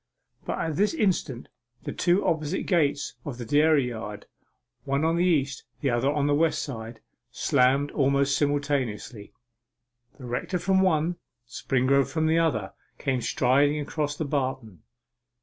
[0.45, 1.47] But at this instant
[1.83, 4.25] the two opposite gates of the dairy yard,
[4.83, 9.31] one on the east, the other on the west side, slammed almost simultaneously.
[10.17, 11.17] The rector from one,
[11.47, 14.81] Springrove from the other, came striding across the barton.